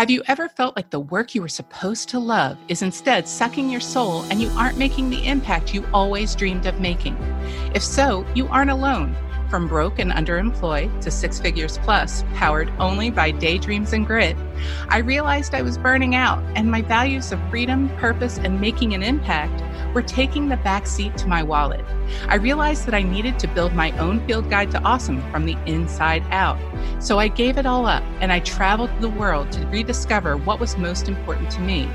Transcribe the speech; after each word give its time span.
Have 0.00 0.08
you 0.08 0.22
ever 0.28 0.48
felt 0.48 0.76
like 0.76 0.88
the 0.88 0.98
work 0.98 1.34
you 1.34 1.42
were 1.42 1.48
supposed 1.50 2.08
to 2.08 2.18
love 2.18 2.56
is 2.68 2.80
instead 2.80 3.28
sucking 3.28 3.68
your 3.68 3.82
soul 3.82 4.22
and 4.30 4.40
you 4.40 4.48
aren't 4.56 4.78
making 4.78 5.10
the 5.10 5.26
impact 5.26 5.74
you 5.74 5.86
always 5.92 6.34
dreamed 6.34 6.64
of 6.64 6.80
making? 6.80 7.18
If 7.74 7.84
so, 7.84 8.24
you 8.34 8.48
aren't 8.48 8.70
alone. 8.70 9.14
From 9.50 9.68
broke 9.68 9.98
and 9.98 10.10
underemployed 10.10 11.02
to 11.02 11.10
six 11.10 11.38
figures 11.38 11.76
plus, 11.82 12.24
powered 12.34 12.72
only 12.78 13.10
by 13.10 13.30
daydreams 13.30 13.92
and 13.92 14.06
grit, 14.06 14.38
I 14.88 15.00
realized 15.00 15.54
I 15.54 15.60
was 15.60 15.76
burning 15.76 16.14
out 16.14 16.42
and 16.56 16.70
my 16.70 16.80
values 16.80 17.30
of 17.30 17.50
freedom, 17.50 17.90
purpose, 17.98 18.38
and 18.38 18.58
making 18.58 18.94
an 18.94 19.02
impact 19.02 19.62
were 19.94 20.02
taking 20.02 20.48
the 20.48 20.56
back 20.58 20.86
seat 20.86 21.16
to 21.18 21.26
my 21.26 21.42
wallet. 21.42 21.84
I 22.28 22.36
realized 22.36 22.86
that 22.86 22.94
I 22.94 23.02
needed 23.02 23.38
to 23.40 23.48
build 23.48 23.74
my 23.74 23.90
own 23.98 24.24
field 24.26 24.48
guide 24.50 24.70
to 24.72 24.82
awesome 24.82 25.20
from 25.30 25.46
the 25.46 25.56
inside 25.66 26.22
out. 26.30 26.58
So 27.02 27.18
I 27.18 27.28
gave 27.28 27.58
it 27.58 27.66
all 27.66 27.86
up 27.86 28.04
and 28.20 28.32
I 28.32 28.40
traveled 28.40 28.90
the 29.00 29.08
world 29.08 29.50
to 29.52 29.66
rediscover 29.66 30.36
what 30.36 30.60
was 30.60 30.76
most 30.76 31.08
important 31.08 31.50
to 31.52 31.60
me 31.60 31.88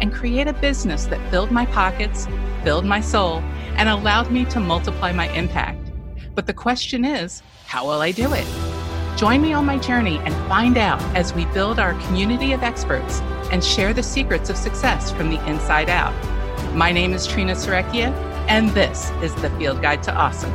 and 0.00 0.12
create 0.12 0.48
a 0.48 0.52
business 0.52 1.06
that 1.06 1.30
filled 1.30 1.50
my 1.50 1.66
pockets, 1.66 2.26
filled 2.64 2.84
my 2.84 3.00
soul, 3.00 3.38
and 3.76 3.88
allowed 3.88 4.30
me 4.30 4.44
to 4.46 4.60
multiply 4.60 5.12
my 5.12 5.28
impact. 5.30 5.90
But 6.34 6.46
the 6.46 6.54
question 6.54 7.04
is, 7.04 7.42
how 7.66 7.84
will 7.84 8.00
I 8.00 8.12
do 8.12 8.32
it? 8.32 8.46
Join 9.16 9.42
me 9.42 9.52
on 9.52 9.66
my 9.66 9.78
journey 9.78 10.18
and 10.18 10.34
find 10.48 10.78
out 10.78 11.00
as 11.14 11.34
we 11.34 11.44
build 11.46 11.78
our 11.78 11.94
community 12.06 12.52
of 12.52 12.62
experts 12.62 13.20
and 13.52 13.62
share 13.62 13.92
the 13.92 14.02
secrets 14.02 14.50
of 14.50 14.56
success 14.56 15.12
from 15.12 15.30
the 15.30 15.46
inside 15.48 15.90
out. 15.90 16.14
My 16.74 16.90
name 16.90 17.12
is 17.12 17.26
Trina 17.26 17.52
Serecchia, 17.52 18.12
and 18.48 18.70
this 18.70 19.10
is 19.22 19.34
the 19.36 19.50
Field 19.58 19.82
Guide 19.82 20.02
to 20.04 20.14
Awesome. 20.14 20.52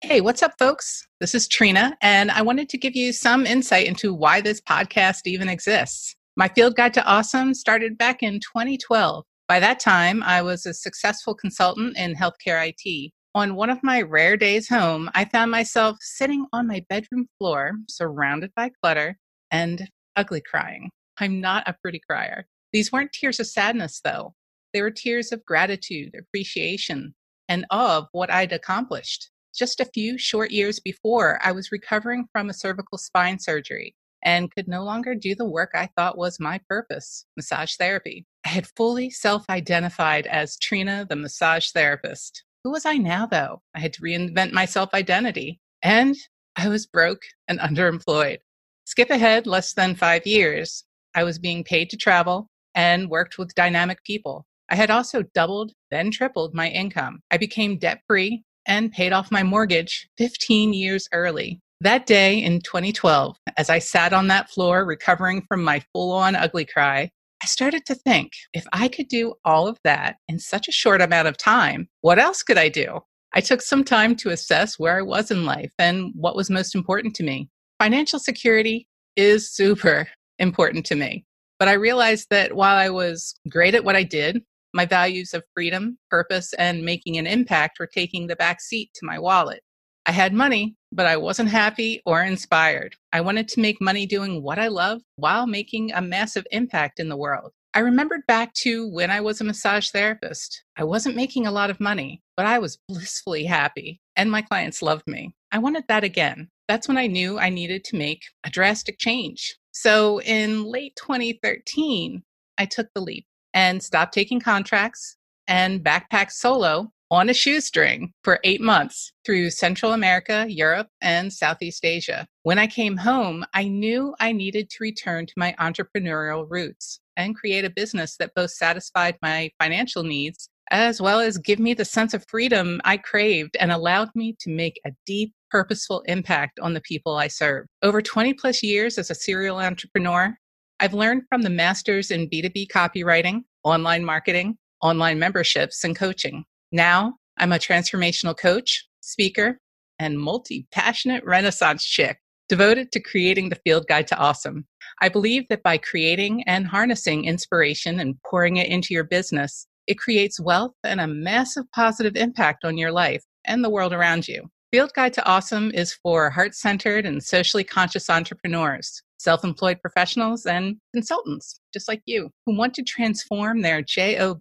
Hey, 0.00 0.20
what's 0.20 0.42
up, 0.42 0.52
folks? 0.58 1.06
This 1.20 1.34
is 1.34 1.48
Trina, 1.48 1.96
and 2.02 2.30
I 2.30 2.42
wanted 2.42 2.68
to 2.70 2.78
give 2.78 2.94
you 2.94 3.12
some 3.12 3.46
insight 3.46 3.86
into 3.86 4.14
why 4.14 4.40
this 4.40 4.60
podcast 4.60 5.22
even 5.26 5.48
exists. 5.48 6.14
My 6.36 6.48
Field 6.48 6.76
Guide 6.76 6.94
to 6.94 7.04
Awesome 7.04 7.54
started 7.54 7.98
back 7.98 8.22
in 8.22 8.34
2012. 8.40 9.24
By 9.48 9.60
that 9.60 9.80
time, 9.80 10.22
I 10.22 10.42
was 10.42 10.66
a 10.66 10.74
successful 10.74 11.34
consultant 11.34 11.96
in 11.96 12.14
healthcare 12.14 12.66
IT 12.68 13.12
on 13.34 13.54
one 13.54 13.70
of 13.70 13.82
my 13.82 14.02
rare 14.02 14.36
days 14.36 14.68
home, 14.68 15.10
I 15.14 15.24
found 15.24 15.50
myself 15.50 15.96
sitting 16.00 16.46
on 16.52 16.66
my 16.66 16.84
bedroom 16.90 17.26
floor, 17.38 17.72
surrounded 17.88 18.50
by 18.54 18.70
clutter 18.82 19.16
and 19.50 19.88
ugly 20.16 20.42
crying. 20.42 20.90
I'm 21.18 21.40
not 21.40 21.66
a 21.66 21.74
pretty 21.80 22.00
crier. 22.06 22.46
These 22.72 22.90
weren't 22.90 23.12
tears 23.12 23.38
of 23.38 23.46
sadness, 23.46 24.00
though. 24.02 24.34
They 24.72 24.80
were 24.80 24.90
tears 24.90 25.32
of 25.32 25.44
gratitude, 25.44 26.14
appreciation, 26.18 27.14
and 27.48 27.66
of 27.70 28.06
what 28.12 28.30
I'd 28.30 28.52
accomplished. 28.52 29.30
Just 29.54 29.80
a 29.80 29.90
few 29.92 30.16
short 30.16 30.50
years 30.50 30.80
before, 30.80 31.38
I 31.42 31.52
was 31.52 31.70
recovering 31.70 32.26
from 32.32 32.48
a 32.48 32.54
cervical 32.54 32.96
spine 32.96 33.38
surgery 33.38 33.94
and 34.24 34.50
could 34.50 34.68
no 34.68 34.82
longer 34.84 35.14
do 35.14 35.34
the 35.34 35.48
work 35.48 35.72
I 35.74 35.90
thought 35.94 36.16
was 36.16 36.40
my 36.40 36.60
purpose 36.68 37.26
massage 37.36 37.74
therapy. 37.76 38.24
I 38.46 38.48
had 38.48 38.66
fully 38.76 39.10
self 39.10 39.44
identified 39.50 40.26
as 40.26 40.56
Trina, 40.56 41.06
the 41.06 41.16
massage 41.16 41.70
therapist. 41.70 42.44
Who 42.64 42.70
was 42.70 42.86
I 42.86 42.94
now, 42.94 43.26
though? 43.26 43.60
I 43.74 43.80
had 43.80 43.92
to 43.94 44.02
reinvent 44.02 44.52
my 44.52 44.64
self 44.64 44.94
identity. 44.94 45.60
And 45.82 46.16
I 46.56 46.68
was 46.68 46.86
broke 46.86 47.22
and 47.48 47.58
underemployed. 47.60 48.38
Skip 48.86 49.10
ahead 49.10 49.46
less 49.46 49.74
than 49.74 49.94
five 49.94 50.26
years. 50.26 50.84
I 51.14 51.24
was 51.24 51.38
being 51.38 51.62
paid 51.64 51.90
to 51.90 51.96
travel 51.96 52.48
and 52.74 53.08
worked 53.08 53.38
with 53.38 53.54
dynamic 53.54 54.02
people. 54.04 54.46
I 54.70 54.76
had 54.76 54.90
also 54.90 55.22
doubled, 55.34 55.72
then 55.90 56.10
tripled 56.10 56.54
my 56.54 56.68
income. 56.68 57.20
I 57.30 57.36
became 57.36 57.78
debt 57.78 58.00
free 58.06 58.42
and 58.66 58.92
paid 58.92 59.12
off 59.12 59.30
my 59.30 59.42
mortgage 59.42 60.08
15 60.18 60.72
years 60.72 61.08
early. 61.12 61.60
That 61.80 62.06
day 62.06 62.38
in 62.38 62.60
2012, 62.60 63.36
as 63.56 63.68
I 63.68 63.80
sat 63.80 64.12
on 64.12 64.28
that 64.28 64.48
floor 64.50 64.84
recovering 64.84 65.42
from 65.48 65.64
my 65.64 65.82
full 65.92 66.12
on 66.12 66.36
ugly 66.36 66.64
cry, 66.64 67.10
I 67.42 67.46
started 67.46 67.84
to 67.86 67.96
think 67.96 68.30
if 68.54 68.64
I 68.72 68.86
could 68.86 69.08
do 69.08 69.34
all 69.44 69.66
of 69.66 69.78
that 69.82 70.16
in 70.28 70.38
such 70.38 70.68
a 70.68 70.72
short 70.72 71.02
amount 71.02 71.26
of 71.26 71.36
time, 71.36 71.88
what 72.00 72.20
else 72.20 72.44
could 72.44 72.56
I 72.56 72.68
do? 72.68 73.00
I 73.34 73.40
took 73.40 73.62
some 73.62 73.82
time 73.82 74.14
to 74.16 74.30
assess 74.30 74.78
where 74.78 74.96
I 74.96 75.02
was 75.02 75.30
in 75.30 75.44
life 75.44 75.72
and 75.78 76.12
what 76.14 76.36
was 76.36 76.50
most 76.50 76.74
important 76.74 77.16
to 77.16 77.24
me. 77.24 77.48
Financial 77.80 78.20
security 78.20 78.86
is 79.16 79.52
super 79.52 80.08
important 80.38 80.86
to 80.86 80.94
me. 80.94 81.24
But 81.62 81.68
I 81.68 81.74
realized 81.74 82.26
that 82.30 82.56
while 82.56 82.74
I 82.74 82.88
was 82.88 83.36
great 83.48 83.76
at 83.76 83.84
what 83.84 83.94
I 83.94 84.02
did, 84.02 84.42
my 84.74 84.84
values 84.84 85.32
of 85.32 85.44
freedom, 85.54 85.96
purpose, 86.10 86.52
and 86.54 86.84
making 86.84 87.18
an 87.18 87.26
impact 87.28 87.78
were 87.78 87.86
taking 87.86 88.26
the 88.26 88.34
back 88.34 88.60
seat 88.60 88.90
to 88.94 89.06
my 89.06 89.16
wallet. 89.16 89.62
I 90.04 90.10
had 90.10 90.32
money, 90.32 90.74
but 90.90 91.06
I 91.06 91.16
wasn't 91.16 91.50
happy 91.50 92.02
or 92.04 92.20
inspired. 92.20 92.96
I 93.12 93.20
wanted 93.20 93.46
to 93.46 93.60
make 93.60 93.80
money 93.80 94.06
doing 94.06 94.42
what 94.42 94.58
I 94.58 94.66
love 94.66 95.02
while 95.14 95.46
making 95.46 95.92
a 95.92 96.02
massive 96.02 96.44
impact 96.50 96.98
in 96.98 97.08
the 97.08 97.16
world. 97.16 97.52
I 97.74 97.78
remembered 97.78 98.26
back 98.26 98.54
to 98.54 98.88
when 98.88 99.12
I 99.12 99.20
was 99.20 99.40
a 99.40 99.44
massage 99.44 99.90
therapist. 99.90 100.64
I 100.76 100.82
wasn't 100.82 101.14
making 101.14 101.46
a 101.46 101.52
lot 101.52 101.70
of 101.70 101.78
money, 101.78 102.22
but 102.36 102.44
I 102.44 102.58
was 102.58 102.80
blissfully 102.88 103.44
happy, 103.44 104.00
and 104.16 104.32
my 104.32 104.42
clients 104.42 104.82
loved 104.82 105.06
me. 105.06 105.36
I 105.52 105.58
wanted 105.58 105.84
that 105.86 106.02
again. 106.02 106.48
That's 106.66 106.88
when 106.88 106.98
I 106.98 107.06
knew 107.06 107.38
I 107.38 107.50
needed 107.50 107.84
to 107.84 107.96
make 107.96 108.22
a 108.42 108.50
drastic 108.50 108.98
change. 108.98 109.54
So 109.72 110.20
in 110.20 110.64
late 110.64 110.94
2013, 110.96 112.22
I 112.58 112.64
took 112.66 112.88
the 112.94 113.00
leap 113.00 113.26
and 113.54 113.82
stopped 113.82 114.14
taking 114.14 114.40
contracts 114.40 115.16
and 115.48 115.82
backpacked 115.82 116.32
solo 116.32 116.92
on 117.10 117.28
a 117.28 117.34
shoestring 117.34 118.10
for 118.24 118.40
eight 118.42 118.62
months 118.62 119.12
through 119.26 119.50
Central 119.50 119.92
America, 119.92 120.46
Europe, 120.48 120.88
and 121.02 121.30
Southeast 121.30 121.84
Asia. 121.84 122.26
When 122.42 122.58
I 122.58 122.66
came 122.66 122.96
home, 122.96 123.44
I 123.52 123.68
knew 123.68 124.14
I 124.18 124.32
needed 124.32 124.70
to 124.70 124.76
return 124.80 125.26
to 125.26 125.32
my 125.36 125.54
entrepreneurial 125.60 126.46
roots 126.48 127.00
and 127.18 127.36
create 127.36 127.66
a 127.66 127.70
business 127.70 128.16
that 128.16 128.34
both 128.34 128.50
satisfied 128.52 129.16
my 129.20 129.50
financial 129.60 130.04
needs 130.04 130.48
as 130.70 131.00
well 131.00 131.20
as 131.20 131.38
give 131.38 131.58
me 131.58 131.74
the 131.74 131.84
sense 131.84 132.14
of 132.14 132.24
freedom 132.28 132.80
I 132.84 132.96
craved 132.96 133.56
and 133.58 133.72
allowed 133.72 134.10
me 134.14 134.36
to 134.40 134.50
make 134.50 134.80
a 134.86 134.92
deep, 135.06 135.32
purposeful 135.50 136.02
impact 136.06 136.58
on 136.60 136.74
the 136.74 136.80
people 136.80 137.16
I 137.16 137.28
serve. 137.28 137.66
Over 137.82 138.00
20 138.00 138.34
plus 138.34 138.62
years 138.62 138.98
as 138.98 139.10
a 139.10 139.14
serial 139.14 139.58
entrepreneur, 139.58 140.34
I've 140.80 140.94
learned 140.94 141.22
from 141.28 141.42
the 141.42 141.50
masters 141.50 142.10
in 142.10 142.28
B2B 142.28 142.68
copywriting, 142.68 143.42
online 143.64 144.04
marketing, 144.04 144.56
online 144.82 145.18
memberships, 145.18 145.84
and 145.84 145.96
coaching. 145.96 146.44
Now, 146.72 147.14
I'm 147.38 147.52
a 147.52 147.58
transformational 147.58 148.36
coach, 148.36 148.86
speaker, 149.00 149.58
and 149.98 150.18
multi 150.18 150.66
passionate 150.72 151.22
Renaissance 151.24 151.84
chick 151.84 152.18
devoted 152.48 152.92
to 152.92 153.00
creating 153.00 153.48
the 153.48 153.60
field 153.64 153.86
guide 153.88 154.06
to 154.08 154.18
awesome. 154.18 154.66
I 155.00 155.08
believe 155.08 155.44
that 155.48 155.62
by 155.62 155.78
creating 155.78 156.42
and 156.44 156.66
harnessing 156.66 157.24
inspiration 157.24 158.00
and 158.00 158.16
pouring 158.28 158.56
it 158.56 158.68
into 158.68 158.92
your 158.92 159.04
business, 159.04 159.66
it 159.86 159.98
creates 159.98 160.40
wealth 160.40 160.74
and 160.84 161.00
a 161.00 161.06
massive 161.06 161.70
positive 161.72 162.16
impact 162.16 162.64
on 162.64 162.78
your 162.78 162.92
life 162.92 163.24
and 163.44 163.64
the 163.64 163.70
world 163.70 163.92
around 163.92 164.28
you. 164.28 164.48
Field 164.72 164.92
Guide 164.94 165.12
to 165.14 165.26
Awesome 165.26 165.70
is 165.74 165.92
for 165.92 166.30
heart 166.30 166.54
centered 166.54 167.04
and 167.04 167.22
socially 167.22 167.64
conscious 167.64 168.08
entrepreneurs, 168.08 169.02
self 169.18 169.44
employed 169.44 169.80
professionals, 169.82 170.46
and 170.46 170.76
consultants, 170.94 171.60
just 171.74 171.88
like 171.88 172.02
you, 172.06 172.30
who 172.46 172.56
want 172.56 172.72
to 172.74 172.82
transform 172.82 173.60
their 173.60 173.82
JOB 173.82 174.40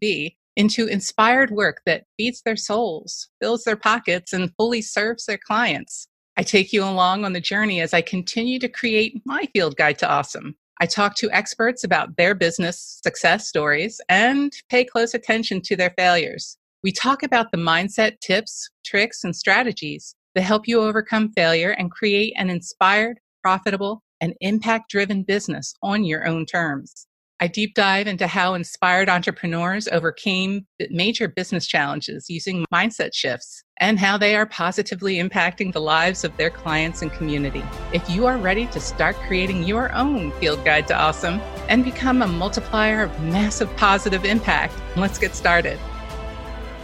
into 0.55 0.85
inspired 0.87 1.51
work 1.51 1.81
that 1.85 2.05
feeds 2.17 2.41
their 2.43 2.55
souls, 2.55 3.29
fills 3.41 3.63
their 3.63 3.75
pockets, 3.75 4.31
and 4.31 4.53
fully 4.57 4.81
serves 4.81 5.25
their 5.25 5.39
clients. 5.45 6.07
I 6.37 6.43
take 6.43 6.71
you 6.71 6.83
along 6.83 7.25
on 7.25 7.33
the 7.33 7.41
journey 7.41 7.81
as 7.81 7.93
I 7.93 8.01
continue 8.01 8.57
to 8.59 8.69
create 8.69 9.21
my 9.25 9.47
field 9.53 9.75
guide 9.75 9.99
to 9.99 10.09
awesome. 10.09 10.55
I 10.79 10.85
talk 10.85 11.15
to 11.17 11.31
experts 11.31 11.83
about 11.83 12.17
their 12.17 12.33
business 12.33 12.99
success 13.03 13.47
stories 13.47 13.99
and 14.09 14.51
pay 14.69 14.85
close 14.85 15.13
attention 15.13 15.61
to 15.63 15.75
their 15.75 15.93
failures. 15.97 16.57
We 16.83 16.91
talk 16.91 17.21
about 17.21 17.51
the 17.51 17.57
mindset 17.57 18.19
tips, 18.21 18.69
tricks, 18.85 19.23
and 19.23 19.35
strategies 19.35 20.15
that 20.33 20.41
help 20.41 20.67
you 20.67 20.81
overcome 20.81 21.31
failure 21.35 21.71
and 21.71 21.91
create 21.91 22.33
an 22.37 22.49
inspired, 22.49 23.19
profitable, 23.43 24.01
and 24.19 24.33
impact 24.41 24.89
driven 24.89 25.23
business 25.23 25.73
on 25.83 26.03
your 26.03 26.27
own 26.27 26.45
terms. 26.45 27.07
I 27.39 27.47
deep 27.47 27.73
dive 27.73 28.05
into 28.05 28.27
how 28.27 28.53
inspired 28.53 29.09
entrepreneurs 29.09 29.87
overcame 29.87 30.67
major 30.91 31.27
business 31.27 31.65
challenges 31.65 32.27
using 32.29 32.65
mindset 32.71 33.15
shifts 33.15 33.63
and 33.81 33.99
how 33.99 34.15
they 34.15 34.35
are 34.35 34.45
positively 34.45 35.15
impacting 35.15 35.73
the 35.73 35.81
lives 35.81 36.23
of 36.23 36.37
their 36.37 36.51
clients 36.51 37.01
and 37.01 37.11
community. 37.11 37.63
If 37.91 38.07
you 38.09 38.27
are 38.27 38.37
ready 38.37 38.67
to 38.67 38.79
start 38.79 39.15
creating 39.27 39.63
your 39.63 39.91
own 39.93 40.31
field 40.33 40.63
guide 40.63 40.87
to 40.87 40.97
awesome 40.97 41.41
and 41.67 41.83
become 41.83 42.21
a 42.21 42.27
multiplier 42.27 43.01
of 43.01 43.23
massive 43.23 43.75
positive 43.75 44.23
impact, 44.23 44.75
let's 44.95 45.17
get 45.17 45.35
started. 45.35 45.79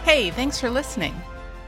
Hey, 0.04 0.30
thanks 0.30 0.60
for 0.60 0.70
listening. 0.70 1.14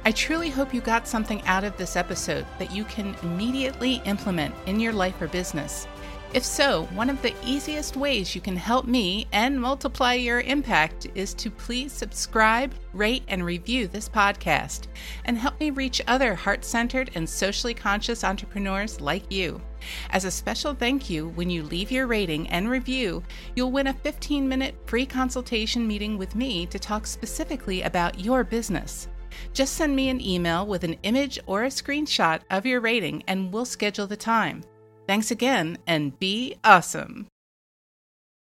I 0.05 0.13
truly 0.13 0.51
hope 0.51 0.75
you 0.75 0.81
got 0.81 1.07
something 1.07 1.43
out 1.43 1.63
of 1.63 1.77
this 1.77 1.95
episode 1.95 2.45
that 2.59 2.73
you 2.73 2.85
can 2.85 3.15
immediately 3.23 4.03
implement 4.07 4.55
in 4.67 4.81
your 4.81 4.93
life 4.93 5.21
or 5.23 5.29
business. 5.29 5.87
If 6.33 6.45
so, 6.45 6.85
one 6.95 7.11
of 7.11 7.21
the 7.23 7.35
easiest 7.45 7.97
ways 7.97 8.37
you 8.37 8.41
can 8.41 8.55
help 8.55 8.87
me 8.87 9.27
and 9.33 9.61
multiply 9.61 10.15
your 10.15 10.43
impact 10.43 11.09
is 11.17 11.35
to 11.35 11.51
please 11.51 11.93
subscribe, 11.93 12.73
rate, 12.93 13.25
and 13.27 13.45
review 13.45 13.89
this 13.89 14.09
podcast 14.09 14.87
and 15.25 15.37
help 15.37 15.59
me 15.59 15.71
reach 15.71 16.01
other 16.07 16.37
heart 16.37 16.65
centered 16.65 17.11
and 17.17 17.29
socially 17.29 17.75
conscious 17.75 18.23
entrepreneurs 18.23 19.01
like 19.01 19.33
you. 19.33 19.61
As 20.11 20.25
a 20.25 20.31
special 20.31 20.73
thank 20.73 21.11
you, 21.11 21.31
when 21.31 21.51
you 21.51 21.65
leave 21.65 21.91
your 21.91 22.07
rating 22.07 22.49
and 22.51 22.71
review, 22.71 23.25
you'll 23.57 23.73
win 23.73 23.89
a 23.89 23.93
15 23.93 24.49
minute 24.49 24.77
free 24.87 25.07
consultation 25.07 25.85
meeting 25.85 26.17
with 26.17 26.37
me 26.37 26.65
to 26.67 26.79
talk 26.79 27.09
specifically 27.09 27.83
about 27.83 28.21
your 28.21 28.45
business. 28.45 29.09
Just 29.53 29.75
send 29.75 29.97
me 29.97 30.11
an 30.11 30.21
email 30.21 30.65
with 30.65 30.85
an 30.85 30.95
image 31.03 31.41
or 31.47 31.65
a 31.65 31.69
screenshot 31.69 32.41
of 32.51 32.65
your 32.65 32.81
rating 32.81 33.25
and 33.27 33.53
we'll 33.53 33.65
schedule 33.65 34.07
the 34.07 34.17
time. 34.17 34.63
Thanks 35.11 35.33
again 35.33 35.77
and 35.89 36.17
be 36.21 36.55
awesome. 36.63 37.27